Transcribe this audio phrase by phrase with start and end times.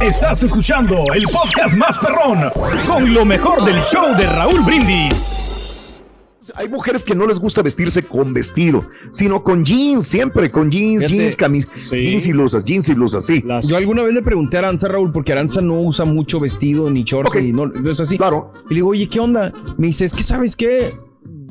[0.00, 2.50] Estás escuchando el podcast más perrón
[2.86, 6.04] con lo mejor del show de Raúl Brindis.
[6.54, 11.02] Hay mujeres que no les gusta vestirse con vestido, sino con jeans, siempre con jeans,
[11.02, 11.96] Fíjate, jeans, camis, sí.
[11.96, 13.44] jeans y blusas, jeans y blusas, sí.
[13.62, 17.04] Yo alguna vez le pregunté a Aranza, Raúl, porque Aranza no usa mucho vestido ni
[17.04, 18.18] shorts y no, no es así.
[18.18, 18.50] Claro.
[18.66, 19.52] Y le digo, oye, ¿qué onda?
[19.78, 20.92] Me dice, es que ¿sabes qué?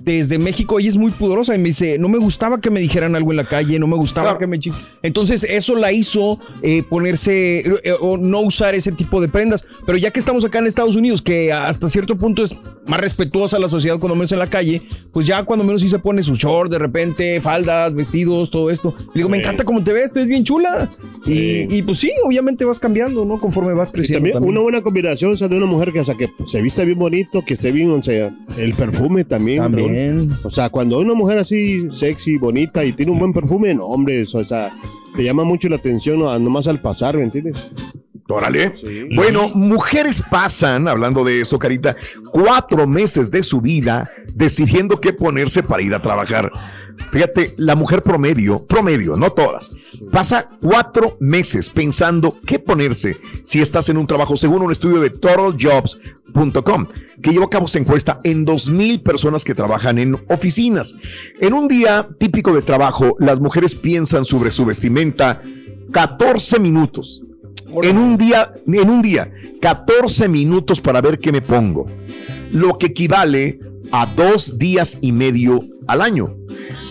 [0.04, 3.16] Desde México ella es muy pudorosa y me dice, no me gustaba que me dijeran
[3.16, 4.60] algo en la calle, no me gustaba que me...
[4.60, 4.72] chi-".
[5.04, 9.64] Entonces eso la hizo eh, ponerse eh, o no usar ese tipo de prendas.
[9.86, 12.60] Pero ya que estamos acá en Estados Unidos, que hasta cierto punto es
[12.92, 14.82] más respetuosa la sociedad cuando menos en la calle,
[15.14, 18.94] pues ya cuando menos sí se pone su short de repente, faldas, vestidos, todo esto.
[19.14, 20.90] Le digo, me encanta cómo te ves, te ves bien chula.
[21.24, 21.68] Sí.
[21.70, 23.40] Y, y, pues sí, obviamente vas cambiando, ¿no?
[23.40, 24.20] Conforme vas creciendo.
[24.20, 24.52] también, también.
[24.52, 27.00] una buena combinación o sea, de una mujer que, o sea, que se vista bien
[27.00, 29.60] bonito, que esté bien, o sea, el perfume también.
[29.60, 30.28] También.
[30.28, 30.38] ¿no?
[30.44, 34.20] O sea, cuando una mujer así sexy, bonita y tiene un buen perfume, no, hombre,
[34.20, 34.78] eso, o sea,
[35.16, 36.38] te llama mucho la atención ¿no?
[36.40, 37.72] nomás al pasar, ¿me entiendes?
[38.34, 38.76] Órale.
[38.78, 39.08] Sí.
[39.16, 41.96] Bueno, mujeres pasan, hablando de eso, Carita,
[42.32, 46.52] cuatro meses de su vida decidiendo qué ponerse para ir a trabajar.
[47.12, 49.72] Fíjate, la mujer promedio, promedio, no todas,
[50.12, 55.10] pasa cuatro meses pensando qué ponerse si estás en un trabajo, según un estudio de
[55.10, 56.88] totaljobs.com,
[57.22, 60.96] que llevó a cabo esta encuesta en 2.000 personas que trabajan en oficinas.
[61.40, 65.42] En un día típico de trabajo, las mujeres piensan sobre su vestimenta
[65.92, 67.24] 14 minutos.
[67.84, 71.88] En un día, en un día, 14 minutos para ver qué me pongo.
[72.52, 73.60] Lo que equivale
[73.92, 76.36] a dos días y medio al año.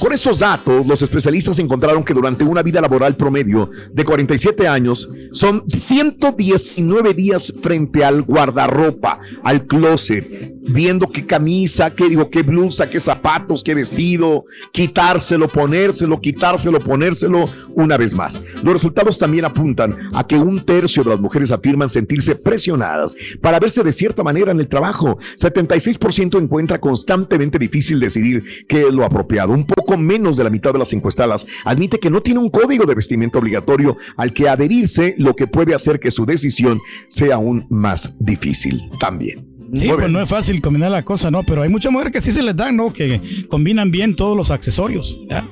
[0.00, 5.06] Con estos datos, los especialistas encontraron que durante una vida laboral promedio de 47 años
[5.30, 12.88] son 119 días frente al guardarropa, al closet, viendo qué camisa, qué digo, qué blusa,
[12.88, 18.40] qué zapatos, qué vestido, quitárselo, ponérselo, quitárselo, ponérselo una vez más.
[18.62, 23.60] Los resultados también apuntan a que un tercio de las mujeres afirman sentirse presionadas para
[23.60, 25.18] verse de cierta manera en el trabajo.
[25.36, 29.52] 76% encuentra constantemente difícil decidir qué es lo apropiado.
[29.52, 32.86] Un poco menos de la mitad de las encuestadas admite que no tiene un código
[32.86, 37.66] de vestimenta obligatorio al que adherirse, lo que puede hacer que su decisión sea aún
[37.68, 39.46] más difícil también.
[39.74, 40.12] Sí, Muy pues bien.
[40.12, 41.44] no es fácil combinar la cosa, ¿no?
[41.44, 42.92] Pero hay muchas mujeres que sí se les dan, ¿no?
[42.92, 45.20] Que combinan bien todos los accesorios.
[45.28, 45.48] ¿ya?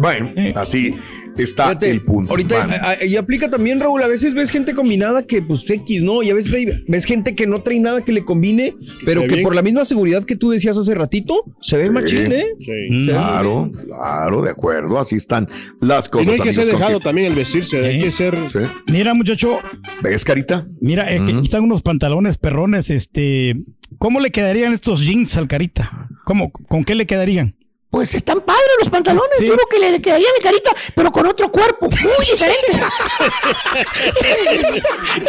[0.00, 0.94] Bueno, así
[1.42, 2.30] está Fíjate, el punto.
[2.30, 2.72] Ahorita Van.
[2.72, 4.02] a- a- y aplica también, Raúl.
[4.02, 6.22] A veces ves gente combinada que, pues, X, ¿no?
[6.22, 8.74] Y a veces hay- ves gente que no trae nada que le combine,
[9.04, 9.42] pero que bien.
[9.42, 12.44] por la misma seguridad que tú decías hace ratito, se ve machín, ¿eh?
[12.60, 13.06] Sí.
[13.08, 15.48] Claro, claro, de acuerdo, así están
[15.80, 16.26] las Y cosas.
[16.26, 18.04] no hay que amigos, ser dejado que- también el vestirse, hay Sí.
[18.04, 18.36] que ser...
[18.52, 18.58] Sí.
[18.86, 19.58] Mira, muchacho,
[20.02, 20.66] ¿Ves, Carita?
[20.80, 23.56] mira, eh, que están unos pantalones perrones, este,
[23.98, 26.08] ¿cómo le quedarían estos jeans al carita?
[26.24, 26.50] ¿Cómo?
[26.52, 27.56] ¿Con qué le quedarían?
[27.94, 29.46] Pues están padres los pantalones, Sí.
[29.46, 32.72] yo creo que le quedaría de carita, pero con otro cuerpo, muy diferente.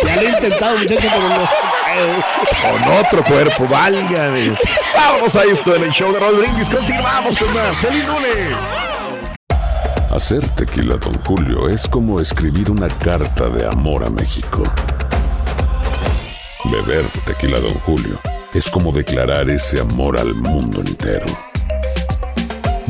[0.03, 1.47] Ya lo he intentado, muchachos, pero no.
[2.83, 4.29] Con otro cuerpo, valga.
[4.31, 4.57] de-
[4.95, 6.67] Vamos a esto en el show de Raúl Brindis.
[6.67, 7.77] Continuamos con más.
[7.77, 8.55] ¡Feliz lunes!
[10.11, 14.63] Hacer tequila, Don Julio, es como escribir una carta de amor a México.
[16.63, 18.19] Beber tequila, Don Julio,
[18.55, 21.27] es como declarar ese amor al mundo entero.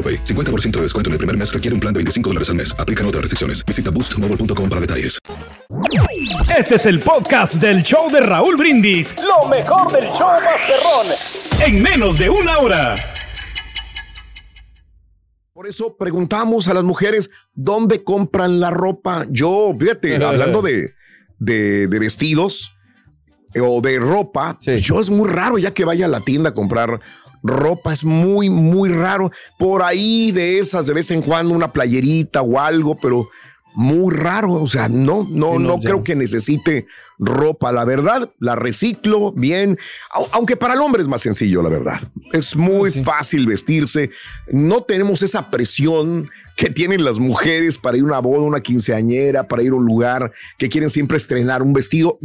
[0.00, 0.24] AroPay.
[0.24, 2.74] 50% de descuento en el primer mes requiere un plan de 25 dólares al mes.
[2.78, 3.64] Aplican otras restricciones.
[3.66, 5.18] Visita boostmobile.com para detalles.
[6.58, 9.14] Este es el podcast del show de Raúl Brindis.
[9.22, 11.06] Lo mejor del show Masterrón.
[11.66, 12.94] En menos de una hora.
[15.52, 19.26] Por eso preguntamos a las mujeres dónde compran la ropa.
[19.30, 20.94] Yo, fíjate, hablando de,
[21.38, 22.72] de, de vestidos
[23.52, 26.54] eh, o de ropa, yo es muy raro ya que vaya a la tienda a
[26.54, 27.00] comprar
[27.42, 29.30] ropa, es muy, muy raro.
[29.58, 33.28] Por ahí de esas, de vez en cuando, una playerita o algo, pero
[33.74, 34.54] muy raro.
[34.54, 36.86] O sea, no, no, no, creo que necesite
[37.18, 37.70] ropa.
[37.72, 39.78] La verdad, la reciclo bien.
[40.12, 42.00] Au- Aunque para el hombre es más sencillo, la verdad.
[42.32, 44.10] Es muy fácil vestirse.
[44.50, 46.28] No tenemos esa presión
[46.60, 49.86] que tienen las mujeres para ir a una boda, una quinceañera, para ir a un
[49.86, 52.18] lugar que quieren siempre estrenar un vestido.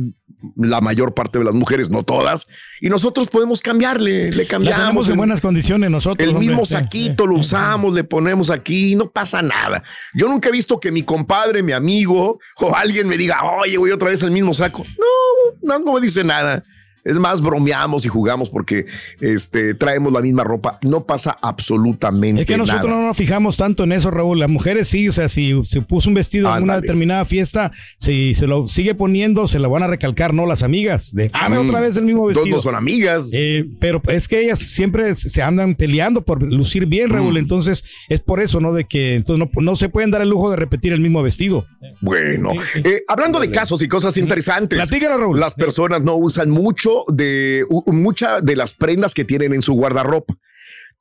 [0.58, 2.46] La mayor parte de las mujeres, no todas.
[2.82, 4.82] Y nosotros podemos cambiarle, le La cambiamos.
[4.84, 6.22] tenemos en buenas condiciones nosotros.
[6.28, 6.50] el hombre.
[6.50, 9.84] mismo saquito lo usamos, le ponemos aquí, no pasa nada.
[10.14, 13.92] Yo nunca he visto que mi compadre, mi amigo o alguien me diga, oye, voy
[13.92, 14.84] otra vez al mismo saco.
[14.98, 16.62] No, no, no me dice nada.
[17.06, 18.88] Es más, bromeamos y jugamos porque
[19.22, 20.80] este, traemos la misma ropa.
[20.82, 23.00] No pasa absolutamente Es que nosotros nada.
[23.02, 24.40] no nos fijamos tanto en eso, Raúl.
[24.40, 28.34] Las mujeres sí, o sea, si se puso un vestido en una determinada fiesta, si
[28.34, 31.14] se lo sigue poniendo, se lo van a recalcar, no las amigas.
[31.14, 31.68] De, dame Mm.
[31.68, 32.56] otra vez el mismo vestido.
[32.58, 33.30] no son amigas.
[33.34, 37.14] Eh, pero es que ellas siempre se andan peleando por lucir bien, Mm.
[37.14, 37.38] Raúl.
[37.38, 38.74] Entonces, es por eso, ¿no?
[38.74, 41.68] De que entonces no, no se pueden dar el lujo de repetir el mismo vestido.
[42.02, 42.52] Bueno,
[42.84, 45.40] eh, hablando de casos y cosas interesantes, Platícala, Raúl.
[45.40, 50.38] las personas no usan mucho de muchas de las prendas que tienen en su guardarropa.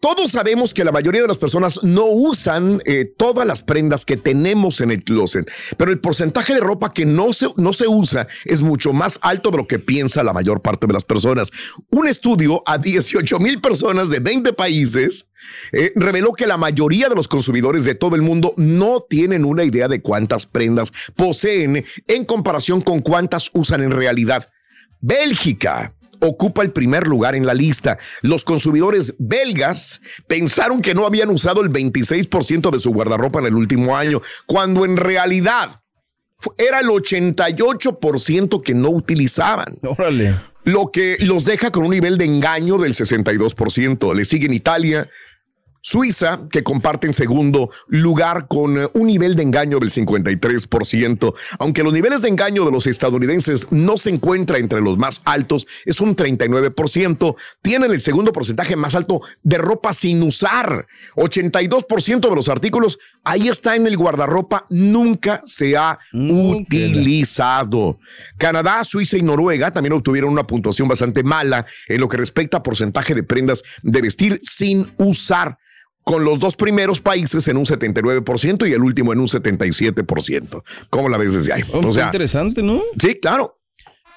[0.05, 4.19] Todos sabemos que la mayoría de las personas no usan eh, todas las prendas que
[4.19, 8.27] tenemos en el closet, pero el porcentaje de ropa que no se, no se usa
[8.45, 11.51] es mucho más alto de lo que piensa la mayor parte de las personas.
[11.91, 15.31] Un estudio a 18 mil personas de 20 países
[15.73, 19.65] eh, reveló que la mayoría de los consumidores de todo el mundo no tienen una
[19.65, 24.51] idea de cuántas prendas poseen en comparación con cuántas usan en realidad.
[25.07, 27.99] Bélgica ocupa el primer lugar en la lista.
[28.23, 33.55] Los consumidores belgas pensaron que no habían usado el 26% de su guardarropa en el
[33.55, 35.83] último año, cuando en realidad
[36.57, 39.75] era el 88% que no utilizaban.
[39.83, 40.41] Órale.
[40.65, 44.15] Lo que los deja con un nivel de engaño del 62%.
[44.15, 45.07] Le siguen Italia,
[45.87, 51.35] Suiza, que comparten segundo lugar con eh, un nivel de engaño del 53%.
[51.59, 55.67] Aunque los niveles de engaño de los estadounidenses no se encuentra entre los más altos,
[55.85, 57.37] es un 39%.
[57.61, 60.87] Tienen el segundo porcentaje más alto de ropa sin usar.
[61.17, 67.99] 82% de los artículos ahí está en el guardarropa, nunca se ha utilizado.
[68.39, 72.63] Canadá, Suiza y Noruega también obtuvieron una puntuación bastante mala en lo que respecta a
[72.63, 75.59] porcentaje de prendas de vestir sin usar
[76.05, 80.63] con los dos primeros países en un 79% y el último en un 77%.
[80.91, 81.63] ¿Cómo la ves desde ahí?
[81.73, 82.83] Oh, O qué sea, interesante, ¿no?
[82.99, 83.59] sí, claro.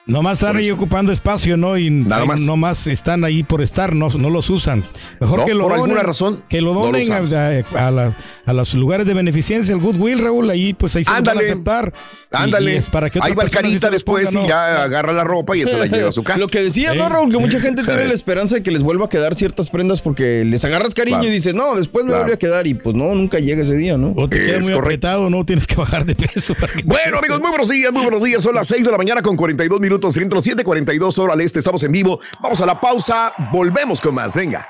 [0.08, 1.78] Nomás están ahí ocupando espacio, ¿no?
[1.78, 2.40] Y Nada más.
[2.42, 4.84] Nomás están ahí por estar, no, no los usan.
[5.20, 7.34] Mejor No, que lo por donen, alguna razón, Que lo no lo donen a, usamos.
[7.74, 11.12] a- a la- a los lugares de beneficencia, el Goodwill, Raúl, ahí pues ahí se
[11.12, 11.50] los van a Ándale.
[11.52, 11.94] aceptar.
[12.32, 12.74] Y- Ándale.
[12.74, 15.12] y es para que otra Ahí va el carita los después ponga, y ya agarra
[15.14, 16.40] la ropa y se la lleva a su casa.
[16.40, 16.94] Lo que decía.
[16.94, 17.32] ¿no, Raúl?
[17.32, 20.46] Que mucha gente tiene la esperanza de que les vuelva a quedar ciertas prendas porque
[20.46, 21.30] les agarras cariño Claro.
[21.30, 22.24] y dices, no, después me Claro.
[22.24, 24.14] vuelve a quedar y pues no, nunca llega ese día, ¿no?
[24.16, 24.80] O te queda Es muy correcto.
[25.08, 26.54] apretado, no tienes que bajar de peso.
[26.56, 28.42] para que- Bueno, amigos, muy buenos días, muy buenos días.
[28.44, 31.60] Son las 6 de la mañana con 42 minutos, centro 7, 42 hora al este.
[31.60, 32.20] Estamos en vivo.
[32.42, 33.34] Vamos a la pausa.
[33.52, 34.34] Volvemos con más.
[34.34, 34.68] Venga.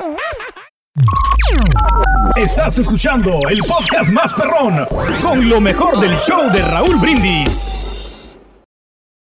[2.36, 4.86] Estás escuchando el podcast más perrón
[5.22, 7.88] con lo mejor del show de Raúl Brindis.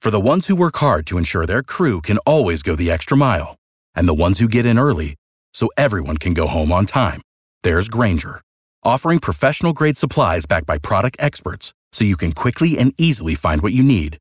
[0.02, 3.18] For the ones who work hard to ensure their crew can always go the extra
[3.18, 3.58] mile,
[3.94, 5.16] and the ones who get in early
[5.54, 7.22] so everyone can go home on time,
[7.64, 8.42] there's Granger,
[8.82, 13.62] offering professional grade supplies backed by product experts so you can quickly and easily find
[13.62, 14.18] what you need.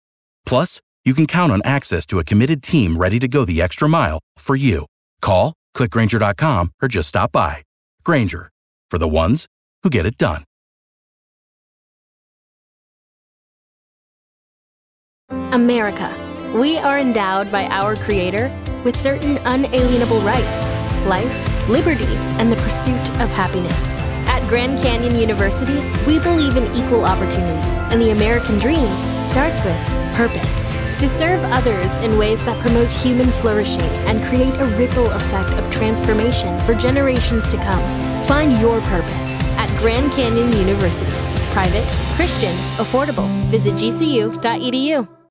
[0.46, 3.88] Plus, you can count on access to a committed team ready to go the extra
[3.88, 4.84] mile for you.
[5.22, 7.62] Call, clickgranger.com, or just stop by.
[8.04, 8.50] Granger,
[8.90, 9.46] for the ones
[9.82, 10.44] who get it done.
[15.52, 16.14] America.
[16.54, 20.70] We are endowed by our Creator with certain unalienable rights
[21.06, 23.92] life, liberty, and the pursuit of happiness.
[24.28, 28.88] At Grand Canyon University, we believe in equal opportunity, and the American dream
[29.22, 29.78] starts with
[30.14, 30.66] purpose.
[30.98, 35.70] To serve others in ways that promote human flourishing and create a ripple effect of
[35.70, 37.82] transformation for generations to come.
[38.24, 41.12] Find your purpose at Grand Canyon University.
[41.52, 43.28] Private, Christian, affordable.
[43.46, 45.17] Visit gcu.edu.